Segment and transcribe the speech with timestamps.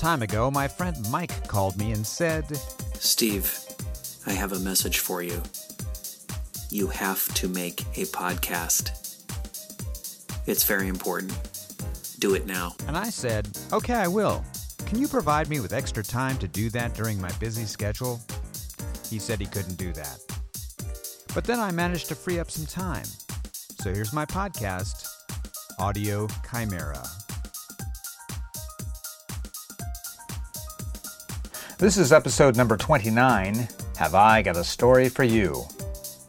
[0.00, 2.46] Time ago, my friend Mike called me and said,
[2.94, 3.54] Steve,
[4.26, 5.42] I have a message for you.
[6.70, 8.92] You have to make a podcast.
[10.46, 11.36] It's very important.
[12.18, 12.76] Do it now.
[12.88, 14.42] and I said, okay, I will.
[14.86, 18.22] Can you provide me with extra time to do that during my busy schedule?
[19.10, 20.18] He said he couldn't do that.
[21.34, 23.04] But then I managed to free up some time.
[23.82, 25.06] So here's my podcast,
[25.78, 27.06] Audio Chimera.
[31.80, 33.66] This is episode number 29
[33.96, 35.64] Have I Got a Story for You?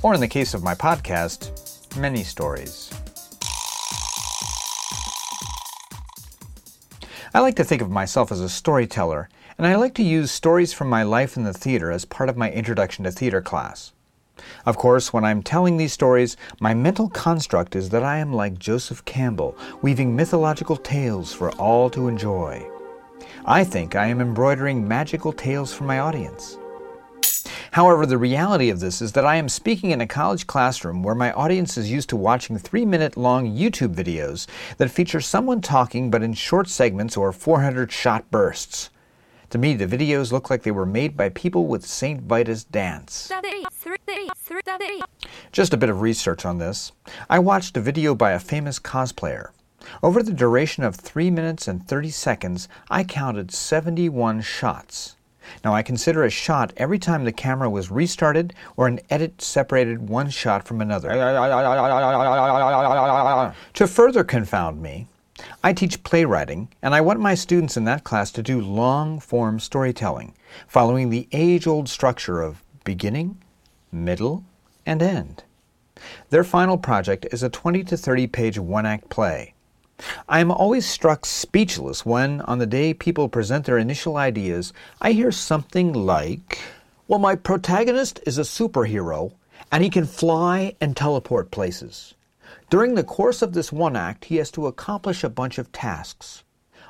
[0.00, 2.92] Or in the case of my podcast, many stories.
[7.34, 10.72] I like to think of myself as a storyteller, and I like to use stories
[10.72, 13.92] from my life in the theater as part of my introduction to theater class.
[14.64, 18.60] Of course, when I'm telling these stories, my mental construct is that I am like
[18.60, 22.71] Joseph Campbell, weaving mythological tales for all to enjoy.
[23.44, 26.58] I think I am embroidering magical tales for my audience.
[27.72, 31.16] However, the reality of this is that I am speaking in a college classroom where
[31.16, 36.08] my audience is used to watching three minute long YouTube videos that feature someone talking
[36.08, 38.90] but in short segments or 400 shot bursts.
[39.50, 42.22] To me, the videos look like they were made by people with St.
[42.22, 43.28] Vitus dance.
[45.50, 46.92] Just a bit of research on this.
[47.28, 49.50] I watched a video by a famous cosplayer.
[50.02, 55.16] Over the duration of 3 minutes and 30 seconds, I counted 71 shots.
[55.64, 60.08] Now, I consider a shot every time the camera was restarted or an edit separated
[60.08, 61.10] one shot from another.
[63.74, 65.06] to further confound me,
[65.64, 69.58] I teach playwriting, and I want my students in that class to do long form
[69.58, 70.34] storytelling,
[70.66, 73.38] following the age old structure of beginning,
[73.90, 74.44] middle,
[74.86, 75.44] and end.
[76.30, 79.51] Their final project is a 20 to 30 page one act play.
[80.28, 85.12] I am always struck speechless when, on the day people present their initial ideas, I
[85.12, 86.58] hear something like,
[87.08, 89.32] Well, my protagonist is a superhero,
[89.70, 92.14] and he can fly and teleport places.
[92.70, 96.42] During the course of this one act, he has to accomplish a bunch of tasks.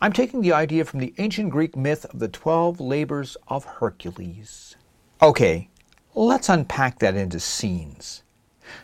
[0.00, 4.76] I'm taking the idea from the ancient Greek myth of the 12 labors of Hercules.
[5.22, 5.68] Okay,
[6.14, 8.22] let's unpack that into scenes.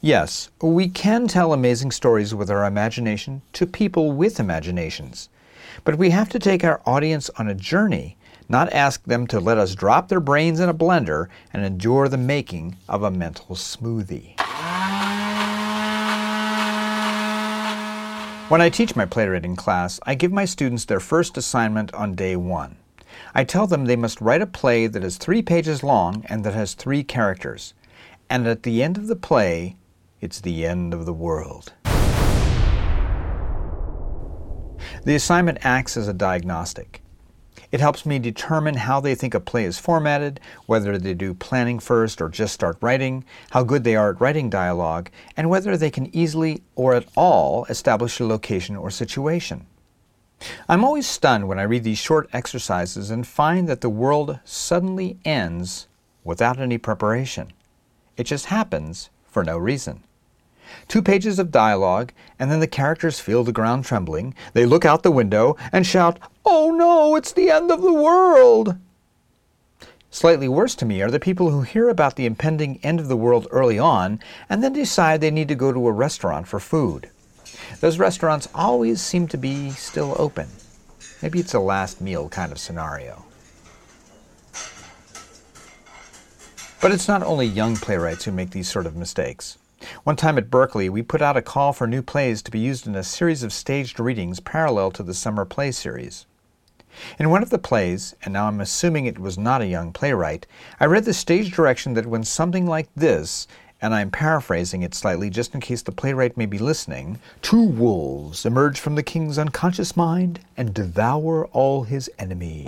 [0.00, 5.30] Yes, we can tell amazing stories with our imagination to people with imaginations.
[5.82, 9.56] But we have to take our audience on a journey, not ask them to let
[9.56, 14.38] us drop their brains in a blender and endure the making of a mental smoothie.
[18.48, 22.36] When I teach my playwriting class, I give my students their first assignment on day
[22.36, 22.76] one.
[23.34, 26.52] I tell them they must write a play that is three pages long and that
[26.52, 27.72] has three characters.
[28.28, 29.76] And at the end of the play,
[30.20, 31.72] it's the end of the world.
[35.04, 37.03] The assignment acts as a diagnostic.
[37.74, 41.80] It helps me determine how they think a play is formatted, whether they do planning
[41.80, 45.90] first or just start writing, how good they are at writing dialogue, and whether they
[45.90, 49.66] can easily or at all establish a location or situation.
[50.68, 55.18] I'm always stunned when I read these short exercises and find that the world suddenly
[55.24, 55.88] ends
[56.22, 57.52] without any preparation.
[58.16, 60.04] It just happens for no reason.
[60.88, 64.34] Two pages of dialogue, and then the characters feel the ground trembling.
[64.52, 68.76] They look out the window and shout, Oh no, it's the end of the world!
[70.10, 73.16] Slightly worse to me are the people who hear about the impending end of the
[73.16, 77.10] world early on and then decide they need to go to a restaurant for food.
[77.80, 80.46] Those restaurants always seem to be still open.
[81.20, 83.24] Maybe it's a last meal kind of scenario.
[86.80, 89.58] But it's not only young playwrights who make these sort of mistakes.
[90.04, 92.86] One time at Berkeley, we put out a call for new plays to be used
[92.86, 96.26] in a series of staged readings parallel to the summer play series.
[97.18, 100.46] In one of the plays, and now I'm assuming it was not a young playwright,
[100.78, 103.48] I read the stage direction that when something like this,
[103.82, 108.46] and I'm paraphrasing it slightly just in case the playwright may be listening, two wolves
[108.46, 112.66] emerge from the king's unconscious mind and devour all his enemies.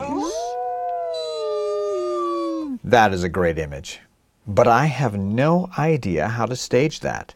[2.84, 4.00] That is a great image.
[4.46, 7.34] But I have no idea how to stage that.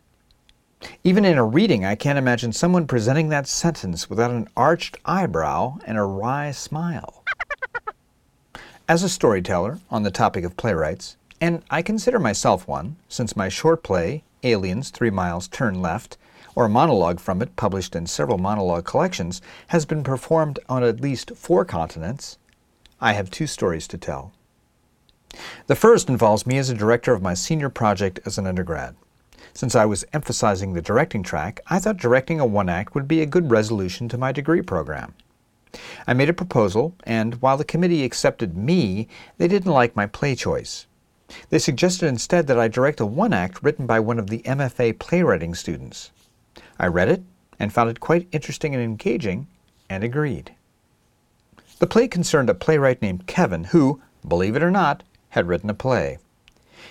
[1.03, 5.79] Even in a reading, I can't imagine someone presenting that sentence without an arched eyebrow
[5.85, 7.25] and a wry smile.
[8.89, 13.49] As a storyteller on the topic of playwrights, and I consider myself one, since my
[13.49, 16.17] short play, Aliens Three Miles Turn Left,
[16.55, 21.01] or a monologue from it published in several monologue collections, has been performed on at
[21.01, 22.39] least four continents,
[23.01, 24.33] I have two stories to tell.
[25.67, 28.97] The first involves me as a director of my senior project as an undergrad.
[29.53, 33.21] Since I was emphasizing the directing track, I thought directing a one act would be
[33.21, 35.15] a good resolution to my degree program.
[36.07, 39.07] I made a proposal, and while the committee accepted me,
[39.39, 40.87] they didn't like my play choice.
[41.51, 44.99] They suggested instead that I direct a one act written by one of the MFA
[44.99, 46.11] playwriting students.
[46.79, 47.23] I read it
[47.59, 49.47] and found it quite interesting and engaging,
[49.89, 50.55] and agreed.
[51.79, 55.75] The play concerned a playwright named Kevin who, believe it or not, had written a
[55.75, 56.19] play.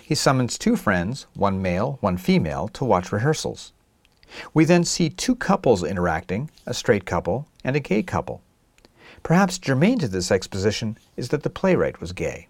[0.03, 3.71] He summons two friends, one male, one female, to watch rehearsals.
[4.53, 8.41] We then see two couples interacting, a straight couple and a gay couple.
[9.23, 12.47] Perhaps germane to this exposition is that the playwright was gay.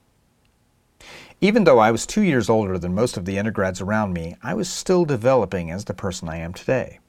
[1.41, 4.53] Even though I was two years older than most of the undergrads around me, I
[4.53, 6.99] was still developing as the person I am today.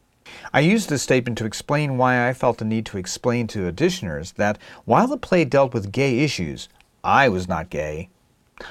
[0.53, 4.35] I used this statement to explain why I felt the need to explain to auditioners
[4.35, 6.69] that while the play dealt with gay issues,
[7.03, 8.09] I was not gay,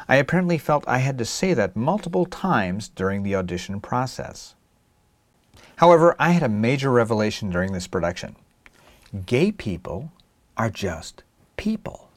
[0.07, 4.55] I apparently felt I had to say that multiple times during the audition process.
[5.77, 8.35] However, I had a major revelation during this production.
[9.25, 10.11] Gay people
[10.57, 11.23] are just
[11.57, 12.09] people.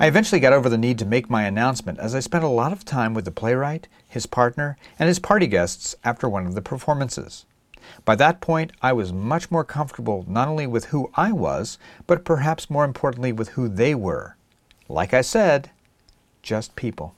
[0.00, 2.72] I eventually got over the need to make my announcement as I spent a lot
[2.72, 6.62] of time with the playwright, his partner, and his party guests after one of the
[6.62, 7.44] performances.
[8.04, 12.24] By that point, I was much more comfortable not only with who I was, but
[12.24, 14.36] perhaps more importantly with who they were.
[14.88, 15.70] Like I said,
[16.42, 17.14] just people.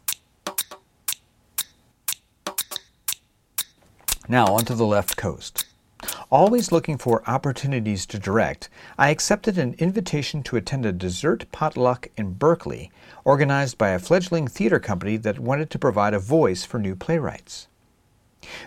[4.28, 5.67] Now, onto the left coast.
[6.31, 12.08] Always looking for opportunities to direct, I accepted an invitation to attend a dessert potluck
[12.17, 12.93] in Berkeley,
[13.25, 17.67] organized by a fledgling theater company that wanted to provide a voice for new playwrights.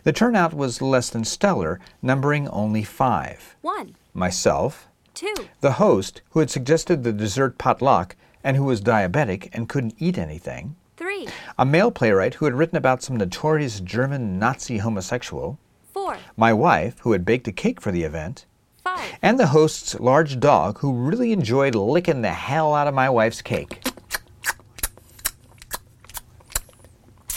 [0.04, 3.56] The turnout was less than stellar, numbering only five.
[3.62, 3.96] One.
[4.14, 4.90] Myself.
[5.14, 5.34] Two.
[5.62, 10.18] The host, who had suggested the dessert potluck, and who was diabetic and couldn't eat
[10.18, 10.76] anything.
[10.98, 11.28] Three.
[11.58, 15.58] A male playwright who had written about some notorious German Nazi homosexual.
[15.92, 16.18] Four.
[16.36, 18.46] My wife, who had baked a cake for the event.
[18.84, 19.18] Five.
[19.22, 23.42] And the host's large dog, who really enjoyed licking the hell out of my wife's
[23.42, 23.82] cake.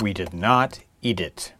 [0.00, 1.52] We did not eat it.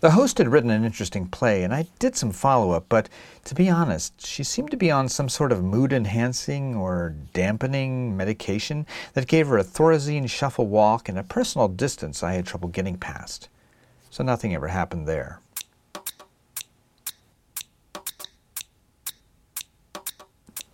[0.00, 3.10] The host had written an interesting play, and I did some follow up, but
[3.44, 8.16] to be honest, she seemed to be on some sort of mood enhancing or dampening
[8.16, 12.70] medication that gave her a Thorazine shuffle walk and a personal distance I had trouble
[12.70, 13.50] getting past.
[14.08, 15.40] So nothing ever happened there.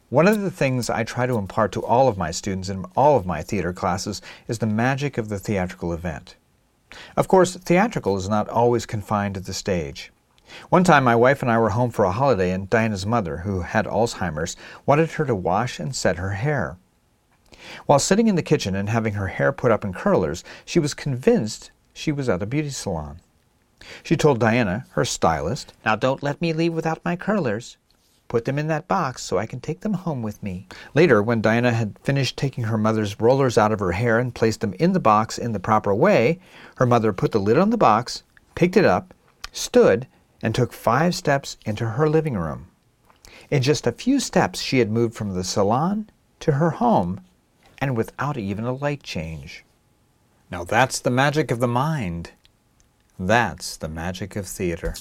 [0.09, 3.17] One of the things I try to impart to all of my students in all
[3.17, 6.37] of my theater classes is the magic of the theatrical event.
[7.17, 10.13] Of course, theatrical is not always confined to the stage.
[10.69, 13.63] One time, my wife and I were home for a holiday, and Diana's mother, who
[13.63, 16.77] had Alzheimer's, wanted her to wash and set her hair.
[17.87, 20.95] While sitting in the kitchen and having her hair put up in curlers, she was
[20.95, 23.21] convinced she was at a beauty salon.
[24.03, 27.77] She told Diana, her stylist, Now don't let me leave without my curlers.
[28.29, 30.67] Put them in that box so I can take them home with me.
[30.95, 34.61] Later, when Diana had finished taking her mother's rollers out of her hair and placed
[34.61, 36.41] them in the box in the proper way,
[36.77, 39.15] her mother put the lid on the box, picked it up,
[39.53, 40.07] stood,
[40.43, 42.67] and took five steps into her living room.
[43.51, 47.21] In just a few steps, she had moved from the salon to her home,
[47.79, 49.65] and without even a light change.
[50.51, 52.33] Now that's the magic of the mind.
[53.19, 54.95] That's the magic of theater.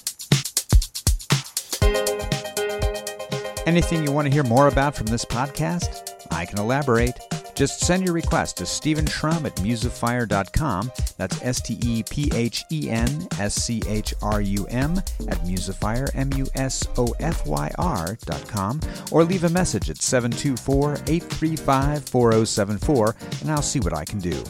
[3.66, 6.12] Anything you want to hear more about from this podcast?
[6.30, 7.18] I can elaborate.
[7.56, 10.92] Just send your request to Stephen Schrum at musofyr.com.
[11.16, 15.38] That's S T E P H E N S C H R U M at
[15.40, 18.80] musofyr, M U S O F Y R.com,
[19.10, 24.44] or leave a message at 724 835 4074, and I'll see what I can do.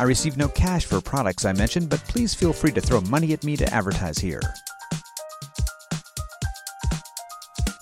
[0.00, 3.34] I receive no cash for products I mentioned, but please feel free to throw money
[3.34, 4.42] at me to advertise here.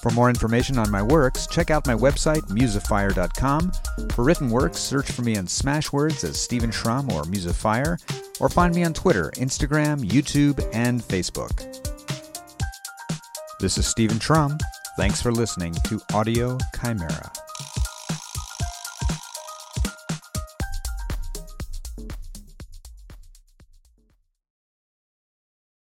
[0.05, 3.73] For more information on my works, check out my website, musofyr.com.
[4.11, 7.99] For written works, search for me on Smashwords as Stephen Schrum or Musofyr,
[8.39, 11.59] or find me on Twitter, Instagram, YouTube, and Facebook.
[13.61, 14.61] This is Stephen Schrum.
[14.99, 17.44] Thanks for listening to Audio Chimera.